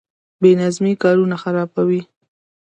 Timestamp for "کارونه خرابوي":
1.03-2.01